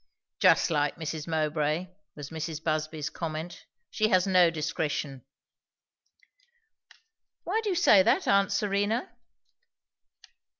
"Just 0.39 0.71
like 0.71 0.95
Mrs. 0.95 1.27
Mowbray!" 1.27 1.89
was 2.15 2.31
Mrs. 2.31 2.63
Busby's 2.63 3.11
comment. 3.11 3.67
"She 3.91 4.09
has 4.09 4.25
no 4.25 4.49
discretion." 4.49 5.21
"Why 7.43 7.61
do 7.61 7.69
you 7.69 7.75
say 7.75 8.01
that, 8.01 8.27
aunt 8.27 8.51
Serena?" 8.51 9.11